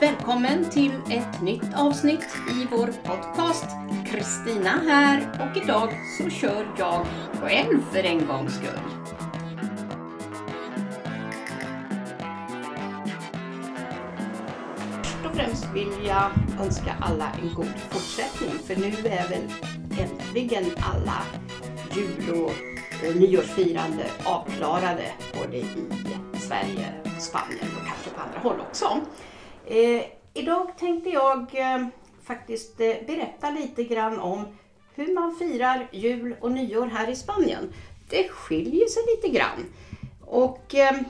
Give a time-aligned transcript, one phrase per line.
[0.00, 3.66] Välkommen till ett nytt avsnitt i vår podcast.
[4.06, 7.06] Kristina här och idag så kör jag
[7.40, 8.80] själv för en gångs skull.
[15.02, 16.30] Först och främst vill jag
[16.60, 19.52] önska alla en god fortsättning för nu är väl
[20.00, 21.22] äntligen alla
[21.96, 22.52] jul och
[23.04, 25.12] eh, nyårsfirande avklarade
[25.42, 25.66] både i
[26.34, 26.86] Sverige,
[27.18, 29.00] Spanien och kanske på andra håll också.
[29.70, 31.86] Eh, idag tänkte jag eh,
[32.22, 34.46] faktiskt eh, berätta lite grann om
[34.94, 37.72] hur man firar jul och nyår här i Spanien.
[38.08, 39.64] Det skiljer sig lite grann.
[40.20, 41.00] Och eh,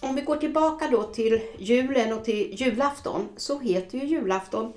[0.00, 4.72] om vi går tillbaka då till julen och till julafton så heter ju julafton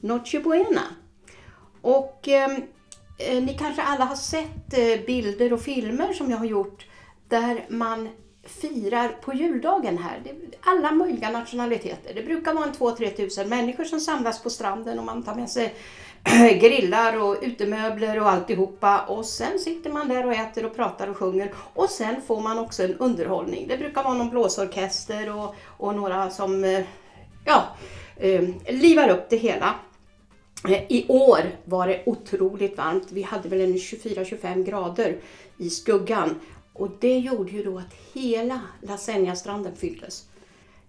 [0.00, 0.82] Nochebuena.
[1.80, 2.58] Och eh,
[3.18, 6.86] eh, ni kanske alla har sett eh, bilder och filmer som jag har gjort
[7.28, 8.08] där man
[8.46, 10.20] firar på juldagen här.
[10.24, 12.14] Det är alla möjliga nationaliteter.
[12.14, 15.50] Det brukar vara en 2-3 tusen människor som samlas på stranden och man tar med
[15.50, 15.74] sig
[16.60, 21.16] grillar och utemöbler och alltihopa och sen sitter man där och äter och pratar och
[21.16, 23.68] sjunger och sen får man också en underhållning.
[23.68, 26.80] Det brukar vara någon blåsorkester och, och några som eh,
[27.44, 27.64] ja,
[28.16, 29.74] eh, livar upp det hela.
[30.68, 33.06] Eh, I år var det otroligt varmt.
[33.12, 35.16] Vi hade väl en 24-25 grader
[35.58, 36.40] i skuggan
[36.74, 40.28] och det gjorde ju då att hela La Senja-stranden fylldes.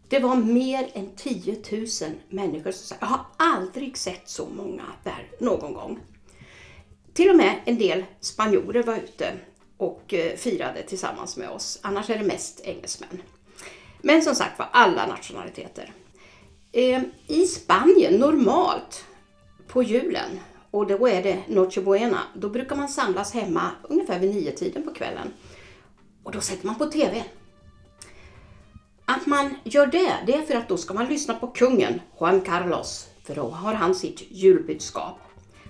[0.07, 1.85] Det var mer än 10 000
[2.29, 5.99] människor som sa, jag har aldrig sett så många där någon gång.
[7.13, 9.33] Till och med en del spanjorer var ute
[9.77, 11.79] och eh, firade tillsammans med oss.
[11.81, 13.21] Annars är det mest engelsmän.
[14.01, 15.93] Men som sagt var, alla nationaliteter.
[16.71, 19.05] Ehm, I Spanien normalt
[19.67, 20.39] på julen,
[20.71, 24.83] och då är det Noche Buena, då brukar man samlas hemma ungefär vid nio tiden
[24.83, 25.33] på kvällen.
[26.25, 27.23] Och då sätter man på TV.
[29.05, 32.41] Att man gör det, det är för att då ska man lyssna på kungen, Juan
[32.41, 35.19] Carlos, för då har han sitt julbudskap.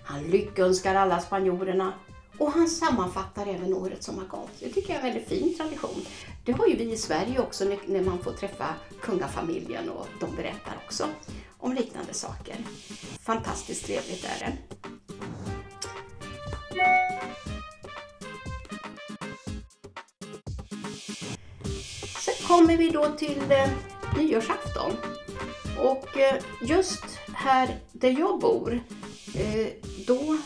[0.03, 1.93] Han lyckönskar alla spanjorerna
[2.37, 4.59] och han sammanfattar även året som har gått.
[4.59, 6.05] Det tycker jag är en väldigt fin tradition.
[6.45, 8.67] Det har ju vi i Sverige också när man får träffa
[9.01, 11.05] kungafamiljen och de berättar också
[11.57, 12.55] om liknande saker.
[13.19, 14.74] Fantastiskt trevligt är det.
[22.55, 23.69] Kommer vi då till eh,
[24.17, 24.91] nyårsafton.
[25.79, 28.79] Och eh, just här där jag bor,
[29.35, 29.67] eh,
[30.07, 30.37] då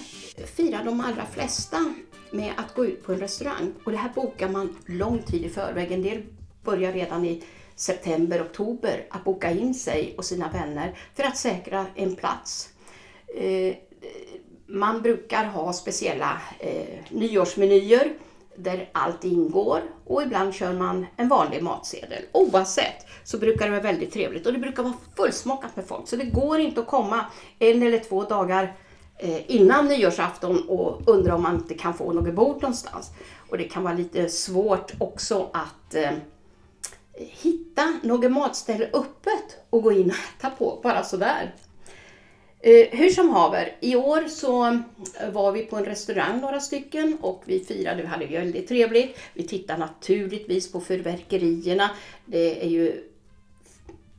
[0.56, 1.94] firar de allra flesta
[2.32, 3.74] med att gå ut på en restaurang.
[3.84, 5.92] Och det här bokar man lång tid i förväg.
[5.92, 6.24] En del
[6.64, 7.44] börjar redan i
[7.76, 12.70] september, oktober att boka in sig och sina vänner för att säkra en plats.
[13.36, 13.76] Eh,
[14.68, 18.14] man brukar ha speciella eh, nyårsmenyer
[18.64, 22.24] där allt ingår och ibland kör man en vanlig matsedel.
[22.32, 26.16] Oavsett så brukar det vara väldigt trevligt och det brukar vara fullsmockat med folk så
[26.16, 27.26] det går inte att komma
[27.60, 28.76] en eller två dagar
[29.18, 33.12] eh, innan nyårsafton och undra om man inte kan få något bord någonstans.
[33.50, 36.12] Och det kan vara lite svårt också att eh,
[37.14, 41.56] hitta något matställe öppet och gå in och äta på bara sådär.
[42.62, 47.18] Eh, hur som haver, i år så eh, var vi på en restaurang några stycken
[47.22, 49.20] och vi firade, vi hade väldigt trevligt.
[49.34, 51.90] Vi tittade naturligtvis på fyrverkerierna.
[52.26, 53.04] Det är ju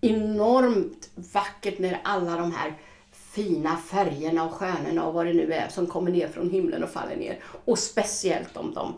[0.01, 2.75] enormt vackert när alla de här
[3.13, 6.91] fina färgerna och stjärnorna och vad det nu är som kommer ner från himlen och
[6.91, 7.39] faller ner.
[7.65, 8.95] Och speciellt om de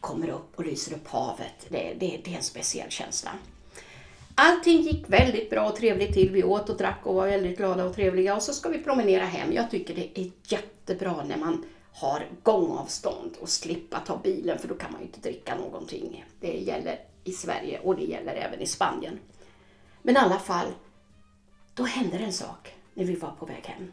[0.00, 1.66] kommer upp och lyser upp havet.
[1.68, 3.30] Det, det, det är en speciell känsla.
[4.34, 6.30] Allting gick väldigt bra och trevligt till.
[6.30, 9.24] Vi åt och drack och var väldigt glada och trevliga och så ska vi promenera
[9.24, 9.52] hem.
[9.52, 14.74] Jag tycker det är jättebra när man har gångavstånd och slippa ta bilen för då
[14.74, 16.24] kan man ju inte dricka någonting.
[16.40, 19.18] Det gäller i Sverige och det gäller även i Spanien.
[20.02, 20.68] Men i alla fall,
[21.74, 23.92] då hände det en sak när vi var på väg hem.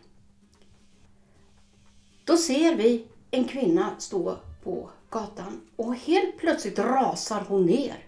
[2.24, 8.06] Då ser vi en kvinna stå på gatan och helt plötsligt rasar hon ner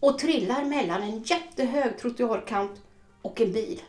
[0.00, 2.82] och trillar mellan en jättehög trottoarkant
[3.22, 3.82] och en bil.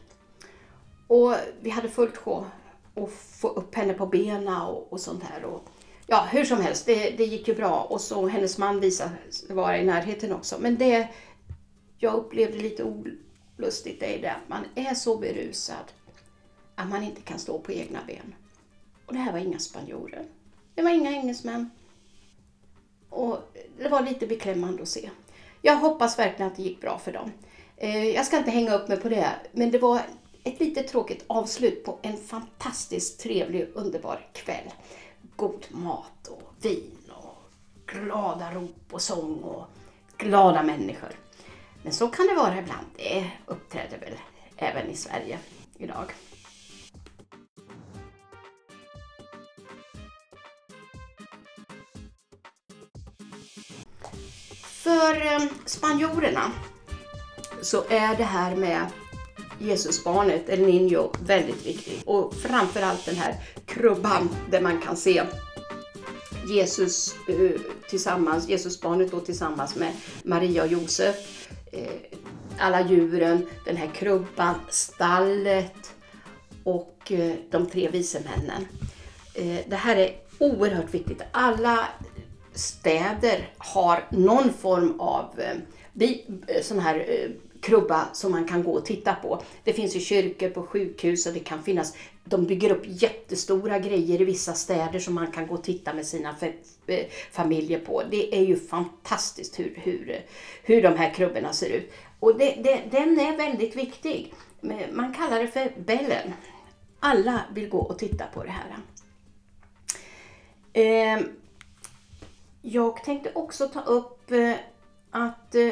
[1.07, 2.45] Och vi hade fullt sjå
[2.95, 5.45] att få upp henne på benen och, och sånt här.
[5.45, 5.63] Och,
[6.07, 9.55] ja, hur som helst, det, det gick ju bra och så hennes man visade sig
[9.55, 10.55] vara i närheten också.
[10.59, 11.07] Men det
[11.97, 15.91] jag upplevde lite olustigt är det att man är så berusad
[16.75, 18.35] att man inte kan stå på egna ben.
[19.05, 20.25] Och det här var inga spanjorer.
[20.75, 21.69] Det var inga engelsmän.
[23.09, 23.37] Och
[23.77, 25.09] det var lite beklämmande att se.
[25.61, 27.31] Jag hoppas verkligen att det gick bra för dem.
[27.77, 30.01] Eh, jag ska inte hänga upp mig på det, men det var
[30.43, 34.73] ett lite tråkigt avslut på en fantastiskt trevlig, underbar kväll.
[35.35, 37.35] God mat och vin och
[37.85, 39.65] glada rop och sång och
[40.17, 41.11] glada människor.
[41.83, 42.87] Men så kan det vara ibland.
[42.97, 44.13] Det uppträder väl
[44.57, 45.39] även i Sverige
[45.77, 46.13] idag.
[54.83, 56.51] För eh, spanjorerna
[57.61, 58.85] så är det här med
[59.59, 62.03] Jesusbarnet, El Niño, väldigt viktigt.
[62.05, 63.35] Och framförallt den här
[63.65, 65.23] krubban där man kan se
[66.49, 69.93] Jesus eh, tillsammans, Jesusbarnet då tillsammans med
[70.23, 71.15] Maria och Josef.
[71.71, 71.89] Eh,
[72.59, 75.93] alla djuren, den här krubban, stallet
[76.63, 77.11] och
[77.51, 78.67] de tre vise männen.
[79.69, 81.21] Det här är oerhört viktigt.
[81.31, 81.87] Alla
[82.59, 86.09] städer har någon form av eh,
[86.47, 87.29] eh, sån här eh,
[87.61, 89.41] krubba som man kan gå och titta på.
[89.63, 94.21] Det finns ju kyrkor på sjukhus och det kan finnas, de bygger upp jättestora grejer
[94.21, 96.35] i vissa städer som man kan gå och titta med sina
[97.31, 98.03] familjer på.
[98.11, 100.21] Det är ju fantastiskt hur, hur,
[100.63, 101.91] hur de här krubborna ser ut.
[102.19, 104.33] Och det, det, den är väldigt viktig.
[104.91, 106.33] Man kallar det för bellen.
[106.99, 108.77] Alla vill gå och titta på det här.
[110.73, 111.38] Ehm,
[112.61, 114.53] jag tänkte också ta upp eh,
[115.11, 115.71] att eh,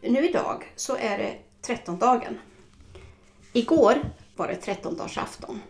[0.00, 2.38] nu idag så är det trettondagen.
[3.52, 3.94] Igår
[4.36, 5.60] var det trettondagsafton.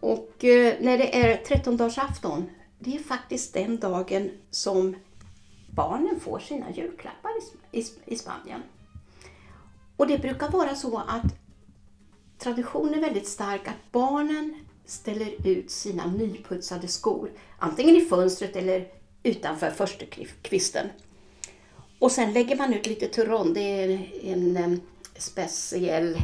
[0.00, 4.96] Och eh, när det är trettondagsafton, det är faktiskt den dagen som
[5.70, 7.32] barnen får sina julklappar
[8.06, 8.62] i Spanien.
[9.96, 11.34] Och det brukar vara så att
[12.38, 19.01] traditionen är väldigt stark att barnen ställer ut sina nyputsade skor, antingen i fönstret eller
[19.22, 20.86] utanför förstukvisten.
[21.98, 23.54] Och sen lägger man ut lite turon.
[23.54, 24.80] Det är en,
[25.16, 26.18] speciell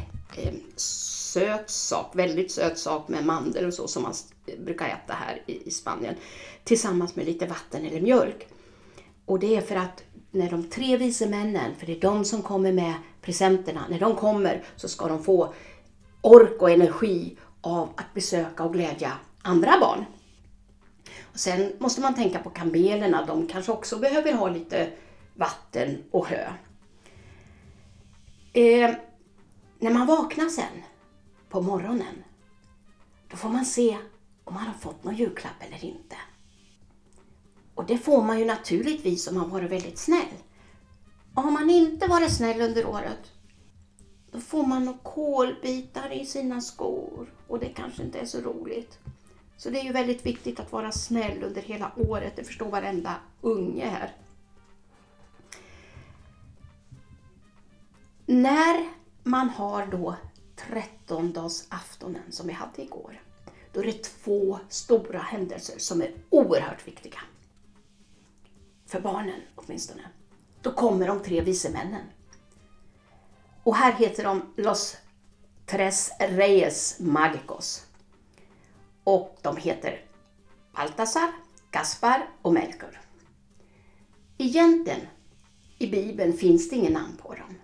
[0.77, 4.15] söt sak, väldigt söt sak med mandel och så som man
[4.59, 6.15] brukar äta här i, i Spanien.
[6.65, 8.49] Tillsammans med lite vatten eller mjölk.
[9.25, 12.43] Och det är för att när de tre vise männen, för det är de som
[12.43, 15.55] kommer med presenterna, när de kommer så ska de få
[16.21, 19.12] ork och energi av att besöka och glädja
[19.43, 20.05] andra barn.
[21.38, 24.90] Sen måste man tänka på kamelerna, de kanske också behöver ha lite
[25.35, 26.52] vatten och hö.
[28.52, 28.94] Eh,
[29.79, 30.82] när man vaknar sen
[31.49, 32.25] på morgonen,
[33.31, 33.99] då får man se
[34.44, 36.17] om man har fått någon julklapp eller inte.
[37.75, 40.35] Och det får man ju naturligtvis om man varit väldigt snäll.
[41.35, 43.32] Och har man inte varit snäll under året,
[44.31, 48.99] då får man några kolbitar i sina skor och det kanske inte är så roligt.
[49.59, 53.15] Så det är ju väldigt viktigt att vara snäll under hela året, det förstår varenda
[53.41, 54.13] unge här.
[58.27, 58.89] När
[59.23, 60.17] man har då
[60.57, 63.23] trettondagsaftonen som vi hade igår,
[63.73, 67.21] då är det två stora händelser som är oerhört viktiga.
[68.87, 70.03] För barnen åtminstone.
[70.63, 72.05] Då kommer de tre vise männen.
[73.63, 74.97] Och här heter de Los
[75.67, 77.88] Tres Reyes Magicos.
[79.09, 80.05] Och de heter
[80.73, 81.33] Baltasar,
[81.71, 83.01] Gaspar och Melkor.
[84.39, 85.01] Egentligen
[85.79, 87.55] i Bibeln finns det inget namn på dem.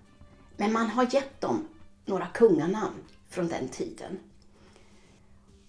[0.56, 1.68] Men man har gett dem
[2.04, 4.18] några kunganamn från den tiden.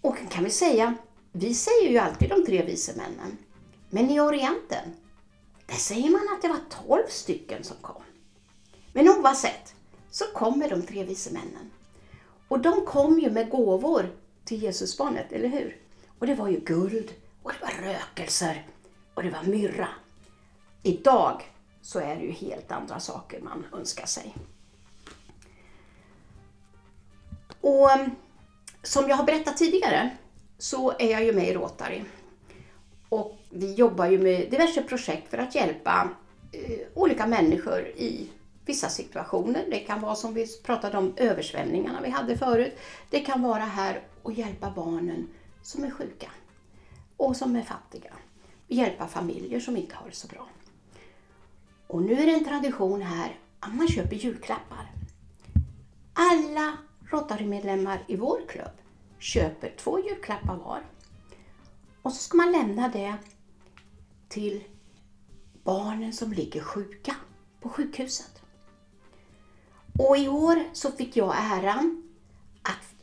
[0.02, 0.94] Och kan vi säga,
[1.32, 3.38] vi säger ju alltid de tre vise männen.
[3.90, 4.96] Men i Orienten,
[5.66, 8.04] där säger man att det var tolv stycken som kom.
[8.94, 9.76] Men oavsett
[10.12, 11.72] så kommer de tre vise männen.
[12.48, 14.10] Och de kom ju med gåvor
[14.46, 15.78] till Jesusbarnet, eller hur?
[16.20, 18.68] Och det var ju guld, och det var rökelser,
[19.14, 19.88] och det var myrra.
[20.84, 21.42] Idag
[21.82, 24.36] så är det ju helt andra saker man önskar sig.
[27.62, 28.12] Och mm,
[28.84, 30.10] som jag har berättat tidigare
[30.58, 32.02] så är jag ju med i Rotary.
[33.10, 36.10] Och vi jobbar ju med diverse projekt för att hjälpa
[36.52, 38.30] eh, olika människor i
[38.66, 39.66] vissa situationer.
[39.70, 42.78] Det kan vara som vi pratade om översvämningarna vi hade förut.
[43.10, 45.28] Det kan vara här och hjälpa barnen
[45.62, 46.32] som är sjuka
[47.18, 48.14] och som är fattiga.
[48.68, 50.48] Och hjälpa familjer som inte har det så bra.
[51.88, 54.92] Och nu är det en tradition här att man köper julklappar.
[56.14, 56.78] Alla
[57.12, 58.82] Rotary-medlemmar i vår klubb
[59.20, 60.84] köper två julklappar var.
[62.02, 63.16] Och så ska man lämna det
[64.30, 64.64] till
[65.64, 67.16] barnen som ligger sjuka
[67.62, 68.42] på sjukhuset.
[70.00, 72.04] Och i år så fick jag äran
[72.62, 72.95] att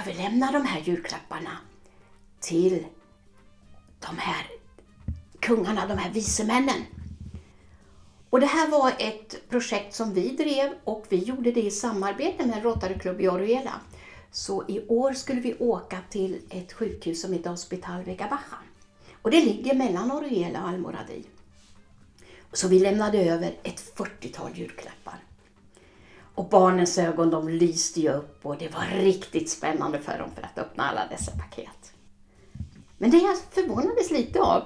[0.00, 1.58] överlämna de här julklapparna
[2.40, 2.86] till
[3.98, 4.46] de här
[5.40, 6.82] kungarna, de här vise männen.
[8.30, 12.46] Och det här var ett projekt som vi drev och vi gjorde det i samarbete
[12.46, 13.80] med en Rotaryklubb i Oruela.
[14.30, 18.58] Så i år skulle vi åka till ett sjukhus som heter Hospital Vega Baja.
[19.22, 21.24] Och det ligger mellan Oruela och Almoradi.
[22.52, 25.24] Så vi lämnade över ett 40-tal julklappar.
[26.34, 30.42] Och barnens ögon de lyste ju upp och det var riktigt spännande för dem för
[30.42, 31.92] att öppna alla dessa paket.
[32.98, 34.62] Men det jag förvånades lite av,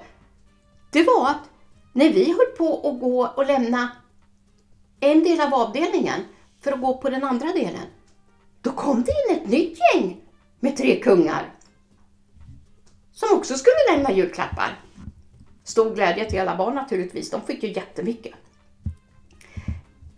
[0.90, 1.50] det var att
[1.92, 3.90] när vi höll på att gå och lämna
[5.00, 6.20] en del av avdelningen
[6.60, 7.86] för att gå på den andra delen,
[8.60, 10.20] då kom det in ett nytt gäng
[10.60, 11.54] med tre kungar
[13.12, 14.80] som också skulle lämna julklappar.
[15.64, 18.34] Stor glädje till alla barn naturligtvis, de fick ju jättemycket.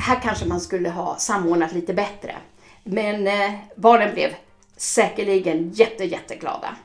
[0.07, 2.37] Här kanske man skulle ha samordnat lite bättre.
[2.85, 4.35] Men eh, barnen blev
[4.77, 6.77] säkerligen jätte, jätteglada.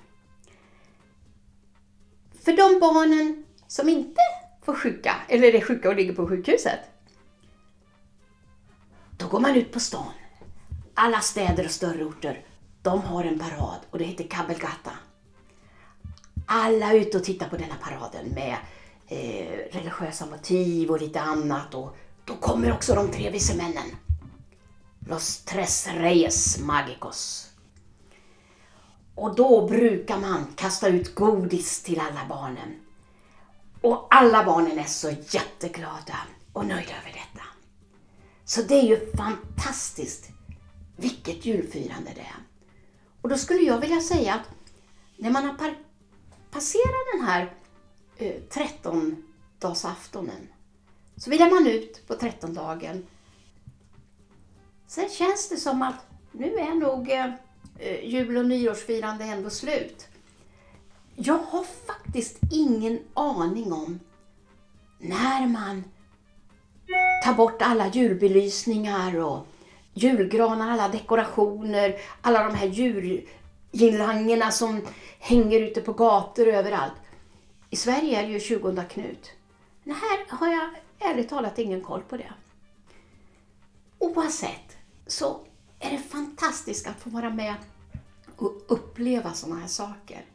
[2.43, 4.21] För de barnen som inte
[4.65, 6.79] får sjuka, eller är sjuka och ligger på sjukhuset,
[9.17, 10.11] då går man ut på stan.
[10.93, 12.45] Alla städer och större orter,
[12.81, 14.91] de har en parad och det heter Kabelgata.
[16.45, 18.57] Alla är ute och tittar på denna paraden med
[19.07, 23.95] eh, religiösa motiv och lite annat och då kommer också de tre vise männen.
[25.07, 27.51] Los Tres Reyes Magicos.
[29.15, 32.79] Och då brukar man kasta ut godis till alla barnen.
[33.81, 36.17] Och alla barnen är så jätteglada
[36.53, 37.43] och nöjda över detta.
[38.45, 40.29] Så det är ju fantastiskt
[40.95, 42.37] vilket julfirande det är.
[43.21, 44.49] Och då skulle jag vilja säga att
[45.17, 45.75] när man har
[46.51, 47.53] passerat den här
[48.17, 50.47] eh, 13-dagsaftonen
[51.21, 53.05] så vilar man ut på trettondagen.
[54.87, 57.33] Sen känns det som att nu är nog eh,
[57.79, 60.07] eh, jul och nyårsfirande ändå slut.
[61.15, 63.99] Jag har faktiskt ingen aning om
[64.97, 65.83] när man
[67.23, 69.47] tar bort alla julbelysningar och
[69.93, 74.81] julgranar, alla dekorationer, alla de här julgirlangerna som
[75.19, 76.93] hänger ute på gator överallt.
[77.69, 79.31] I Sverige är det ju 20 Knut.
[79.83, 80.69] Men här har jag
[81.01, 82.33] ärligt talat ingen koll på det.
[83.99, 84.77] Oavsett
[85.07, 85.39] så
[85.79, 87.55] är det fantastiskt att få vara med
[88.35, 90.25] och uppleva sådana här saker.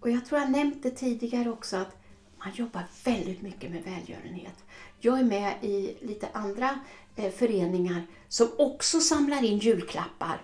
[0.00, 1.96] Och jag tror jag nämnt det tidigare också att
[2.38, 4.64] man jobbar väldigt mycket med välgörenhet.
[5.00, 6.80] Jag är med i lite andra
[7.16, 10.42] eh, föreningar som också samlar in julklappar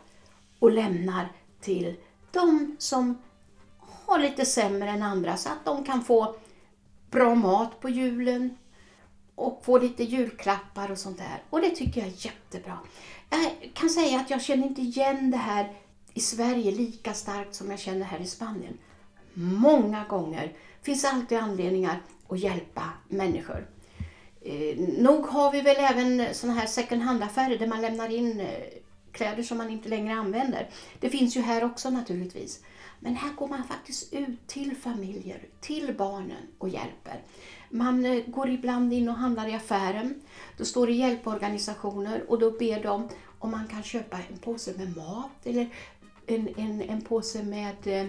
[0.58, 1.96] och lämnar till
[2.30, 3.18] de som
[3.78, 6.36] har lite sämre än andra så att de kan få
[7.10, 8.56] bra mat på julen
[9.38, 11.42] och få lite julklappar och sånt där.
[11.50, 12.78] Och det tycker jag är jättebra.
[13.30, 15.72] Jag kan säga att jag känner inte igen det här
[16.14, 18.78] i Sverige lika starkt som jag känner här i Spanien.
[19.34, 20.52] Många gånger
[20.82, 23.66] finns alltid anledningar att hjälpa människor.
[24.40, 28.46] Eh, nog har vi väl även sådana här second hand-affärer där man lämnar in eh,
[29.12, 30.68] kläder som man inte längre använder.
[31.00, 32.60] Det finns ju här också naturligtvis.
[33.00, 37.22] Men här går man faktiskt ut till familjer, till barnen och hjälper.
[37.70, 40.20] Man eh, går ibland in och handlar i affären.
[40.56, 44.96] Då står det hjälporganisationer och då ber de om man kan köpa en påse med
[44.96, 45.68] mat eller
[46.26, 48.06] en, en, en påse med eh,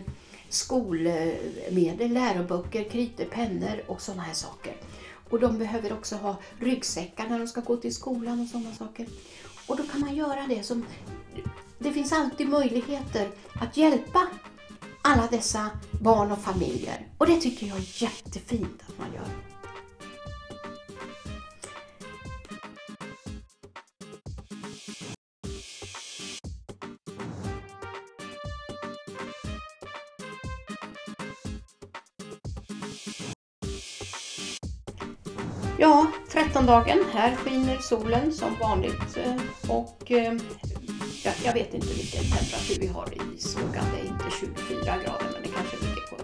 [0.49, 4.75] skolmedel, läroböcker, kritor, pennor och sådana här saker.
[5.29, 9.07] Och de behöver också ha ryggsäckar när de ska gå till skolan och sådana saker.
[9.67, 10.85] Och då kan man göra det som...
[11.79, 13.29] Det finns alltid möjligheter
[13.61, 14.27] att hjälpa
[15.01, 17.07] alla dessa barn och familjer.
[17.17, 19.27] Och det tycker jag är jättefint att man gör.
[35.81, 36.97] Ja, trettondagen.
[37.13, 39.35] Här skiner solen som vanligt eh,
[39.71, 40.33] och eh,
[41.45, 43.85] jag, vet inte vilken temperatur vi har i skuggan.
[44.39, 46.15] 24 grader men det kanske ligger på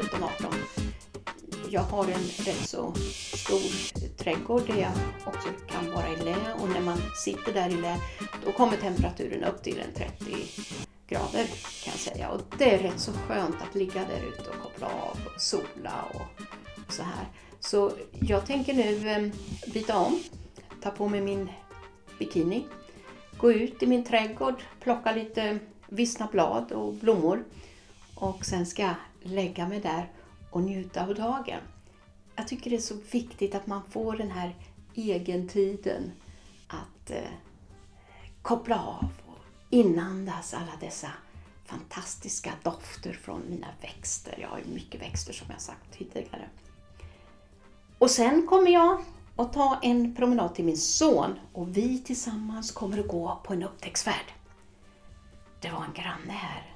[0.00, 0.54] 17-18.
[1.68, 2.94] Jag har en rätt så
[3.34, 4.92] stor trädgård där jag
[5.26, 7.98] också kan vara i lä och när man sitter där i lä
[8.44, 10.14] då kommer temperaturen upp till en 30
[11.08, 11.46] grader
[11.84, 12.28] kan jag säga.
[12.28, 16.04] Och det är rätt så skönt att ligga där ute och koppla av och sola
[16.14, 16.42] och
[16.92, 17.28] så här.
[17.60, 19.32] Så jag tänker nu ehm,
[19.72, 20.22] byta om,
[20.82, 21.50] ta på mig min
[22.18, 22.66] bikini
[23.44, 25.58] gå ut i min trädgård, plocka lite
[25.94, 27.44] vissna blad och blommor
[28.14, 30.10] och sen ska jag lägga mig där
[30.50, 31.60] och njuta av dagen.
[32.36, 34.54] Jag tycker det är så viktigt att man får den här
[34.94, 36.12] egentiden
[36.66, 37.30] att eh,
[38.42, 41.10] koppla av och inandas alla dessa
[41.64, 44.38] fantastiska dofter från mina växter.
[44.40, 46.48] Jag har ju mycket växter som jag sagt tidigare.
[47.98, 49.04] Och sen kommer jag
[49.36, 53.62] att ta en promenad till min son och vi tillsammans kommer att gå på en
[53.62, 54.32] upptäcktsfärd.
[55.64, 56.72] Det var en granne här,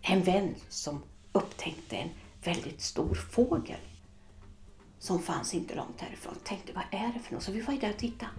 [0.00, 2.08] en vän som upptäckte en
[2.44, 3.78] väldigt stor fågel
[4.98, 6.34] som fanns inte långt härifrån.
[6.44, 7.42] Tänkte, vad är det för något?
[7.42, 8.30] Så vi var där och tittade.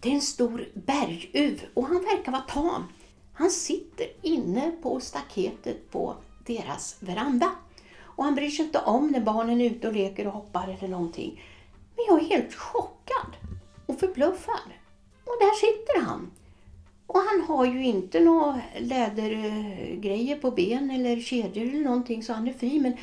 [0.00, 2.84] Det är en stor berguv och han verkar vara tam.
[3.32, 6.16] Han sitter inne på staketet på
[6.46, 7.50] deras veranda.
[7.98, 10.88] Och han bryr sig inte om när barnen är ute och leker och hoppar eller
[10.88, 11.42] någonting.
[11.96, 13.36] Men jag är helt chockad
[13.86, 14.70] och förbluffad.
[15.24, 16.30] Och där sitter han.
[17.46, 22.52] Han har ju inte några lädergrejer på ben eller kedjor eller någonting så han är
[22.52, 22.80] fri.
[22.80, 22.96] Men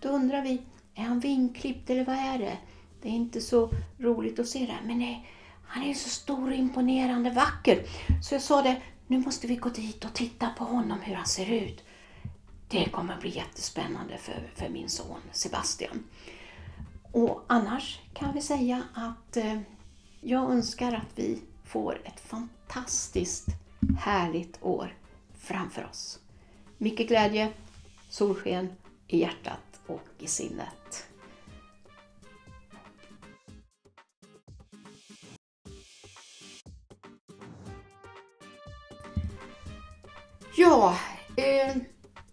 [0.00, 0.62] då undrar vi,
[0.94, 2.58] är han vinklippt eller vad är det?
[3.02, 4.86] Det är inte så roligt att se det.
[4.86, 5.28] Men nej,
[5.66, 7.82] han är så stor och imponerande vacker.
[8.22, 11.26] Så jag sa det, nu måste vi gå dit och titta på honom, hur han
[11.26, 11.84] ser ut.
[12.68, 16.04] Det kommer bli jättespännande för, för min son Sebastian.
[17.12, 19.58] Och annars kan vi säga att eh,
[20.20, 23.46] jag önskar att vi får ett fantastiskt
[23.98, 24.94] härligt år
[25.38, 26.18] framför oss.
[26.78, 27.52] Mycket glädje,
[28.08, 28.72] solsken
[29.06, 31.06] i hjärtat och i sinnet.
[40.56, 40.98] Ja,
[41.36, 41.76] eh,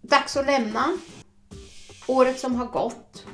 [0.01, 0.97] dags att lämna
[2.07, 3.25] året som har gått.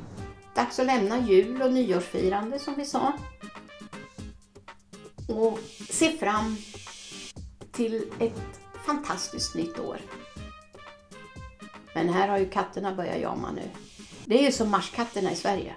[0.55, 3.13] Dags att lämna jul och nyårsfirande som vi sa.
[5.27, 6.57] Och se fram
[7.71, 9.97] till ett fantastiskt nytt år.
[11.93, 13.69] Men här har ju katterna börjat jama nu.
[14.25, 15.75] Det är ju som marskatterna i Sverige.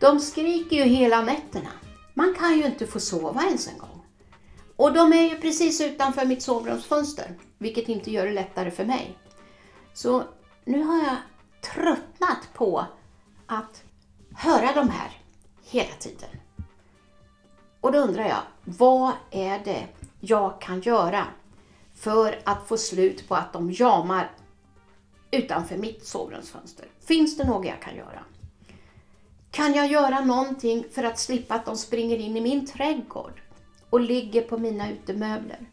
[0.00, 1.70] De skriker ju hela nätterna.
[2.14, 4.04] Man kan ju inte få sova ens en gång.
[4.76, 9.18] Och de är ju precis utanför mitt sovrumsfönster, vilket inte gör det lättare för mig.
[9.94, 10.24] Så
[10.64, 11.16] nu har jag
[11.74, 12.86] tröttnat på
[13.46, 13.82] att
[14.34, 15.10] höra de här
[15.62, 16.30] hela tiden.
[17.84, 19.88] Och då undrar jag, vad är det
[20.20, 21.26] jag kan göra
[21.94, 24.30] för att få slut på att de jamar
[25.30, 26.86] utanför mitt sovrumsfönster?
[27.00, 28.24] Finns det något jag kan göra?
[29.50, 33.42] Kan jag göra någonting för att slippa att de springer in i min trädgård
[33.90, 35.66] och ligger på mina utemöbler?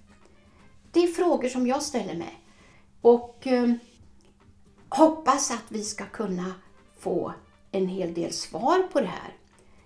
[0.92, 2.42] Det är frågor som jag ställer mig
[3.02, 3.74] och eh,
[4.90, 6.54] hoppas att vi ska kunna
[7.00, 7.34] få
[7.72, 9.36] en hel del svar på det här.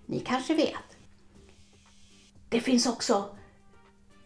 [0.06, 0.95] Ni kanske vet.
[2.50, 3.36] Det finns också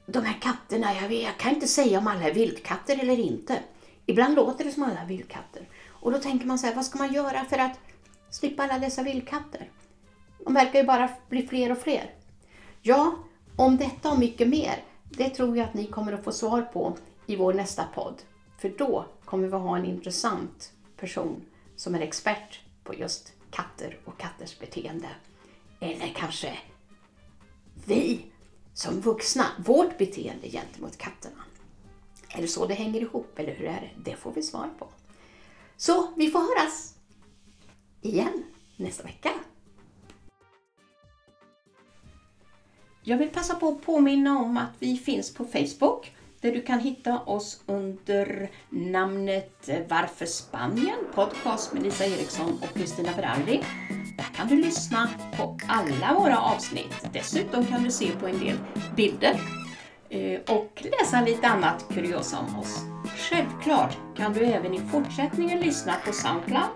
[0.06, 3.60] de här katterna, jag, vet, jag kan inte säga om alla är vildkatter eller inte.
[4.06, 5.68] Ibland låter det som alla är vildkatter.
[5.88, 7.80] Och då tänker man så här, vad ska man göra för att
[8.30, 9.72] slippa alla dessa vildkatter?
[10.46, 12.14] De verkar ju bara bli fler och fler.
[12.82, 13.16] Ja,
[13.56, 16.98] om detta och mycket mer, det tror jag att ni kommer att få svar på
[17.26, 18.22] i vår nästa podd.
[18.58, 23.98] För då kommer vi att ha en intressant person som är expert på just katter
[24.06, 25.08] och katters beteende.
[25.80, 26.58] Eller kanske
[27.89, 28.25] vi
[28.73, 31.43] som vuxna, vårt beteende gentemot katterna.
[32.30, 34.12] Är det så det hänger ihop eller hur är det?
[34.12, 34.88] Det får vi svar på.
[35.78, 36.95] Så vi får höras
[38.02, 38.43] igen
[38.75, 39.30] nästa vecka.
[43.04, 46.80] Jag vill passa på att påminna om att vi finns på Facebook där du kan
[46.80, 50.99] hitta oss under namnet Varför Spanien?
[51.15, 53.63] Podcast med Lisa Eriksson och Kristina Berardi.
[54.17, 57.08] Där kan du lyssna på alla våra avsnitt.
[57.13, 58.58] Dessutom kan du se på en del
[58.95, 59.39] bilder
[60.10, 62.82] eh, och läsa lite annat kuriosa om oss.
[63.17, 66.69] Självklart kan du även i fortsättningen lyssna på Soundcloud,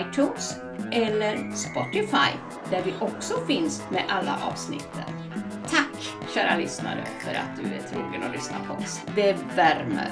[0.00, 0.56] iTunes
[0.92, 2.38] eller Spotify
[2.70, 5.22] där vi också finns med alla avsnitten.
[5.70, 9.00] Tack kära lyssnare för att du är trogen och lyssnar på oss.
[9.14, 10.10] Det värmer.